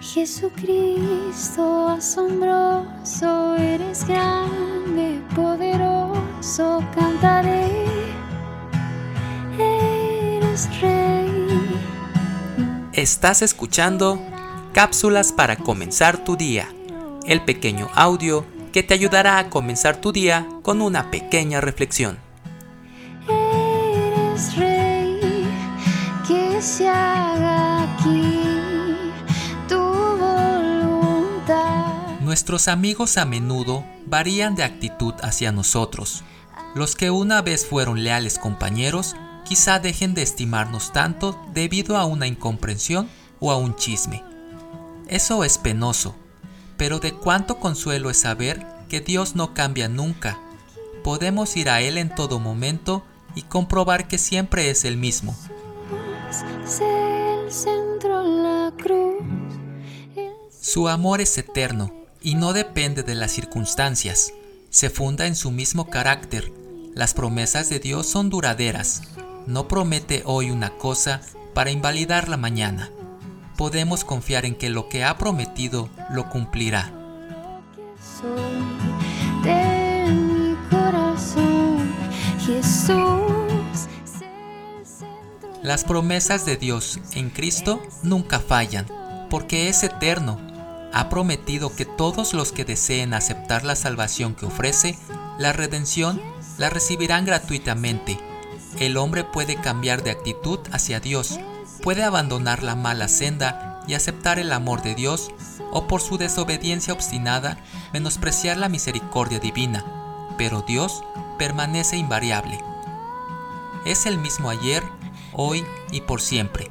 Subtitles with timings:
[0.00, 7.68] Jesucristo asombroso, eres grande, poderoso, cantaré,
[9.58, 11.78] eres rey.
[12.94, 14.18] Estás escuchando
[14.72, 16.66] Cápsulas para comenzar tu día,
[17.26, 22.18] el pequeño audio que te ayudará a comenzar tu día con una pequeña reflexión.
[23.28, 25.44] Eres rey,
[26.26, 28.49] que se haga aquí
[32.30, 36.22] Nuestros amigos a menudo varían de actitud hacia nosotros.
[36.76, 42.28] Los que una vez fueron leales compañeros quizá dejen de estimarnos tanto debido a una
[42.28, 43.08] incomprensión
[43.40, 44.22] o a un chisme.
[45.08, 46.14] Eso es penoso,
[46.76, 50.38] pero de cuánto consuelo es saber que Dios no cambia nunca.
[51.02, 53.02] Podemos ir a Él en todo momento
[53.34, 55.34] y comprobar que siempre es el mismo.
[60.60, 64.32] Su amor es eterno y no depende de las circunstancias.
[64.70, 66.52] Se funda en su mismo carácter.
[66.94, 69.02] Las promesas de Dios son duraderas.
[69.46, 71.22] No promete hoy una cosa
[71.54, 72.90] para invalidarla mañana.
[73.56, 76.92] Podemos confiar en que lo que ha prometido lo cumplirá.
[85.62, 88.86] Las promesas de Dios en Cristo nunca fallan,
[89.28, 90.49] porque es eterno.
[90.92, 94.98] Ha prometido que todos los que deseen aceptar la salvación que ofrece,
[95.38, 96.20] la redención,
[96.58, 98.18] la recibirán gratuitamente.
[98.78, 101.38] El hombre puede cambiar de actitud hacia Dios,
[101.82, 105.30] puede abandonar la mala senda y aceptar el amor de Dios,
[105.72, 107.58] o por su desobediencia obstinada
[107.92, 109.84] menospreciar la misericordia divina,
[110.36, 111.04] pero Dios
[111.38, 112.58] permanece invariable.
[113.84, 114.82] Es el mismo ayer,
[115.32, 116.70] hoy y por siempre.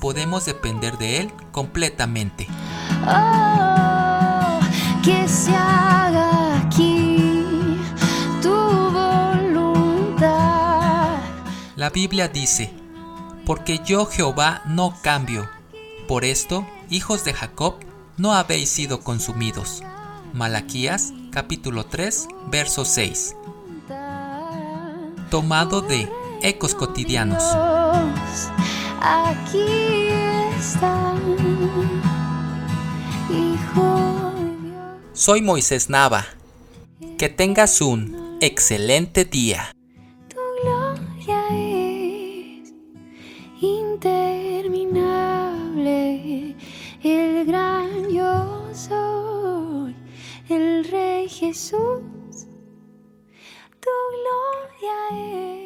[0.00, 2.46] Podemos depender de Él completamente.
[3.06, 4.60] Oh,
[5.02, 7.76] que se haga aquí
[8.40, 8.50] tu
[8.90, 10.28] voluntad.
[11.76, 12.72] La Biblia dice,
[13.44, 15.48] porque yo Jehová no cambio.
[16.08, 17.74] Por esto, hijos de Jacob,
[18.16, 19.82] no habéis sido consumidos.
[20.32, 23.36] Malaquías capítulo 3, verso 6.
[25.30, 26.08] Tomado de
[26.42, 27.42] Ecos Cotidianos.
[29.00, 30.03] Aquí
[35.12, 36.26] Soy Moisés Nava.
[37.18, 39.72] Que tengas un excelente día.
[40.28, 42.72] Tu gloria es
[43.60, 46.56] interminable,
[47.02, 49.96] el gran yo soy,
[50.48, 52.46] el Rey Jesús.
[53.80, 55.63] Tu gloria es.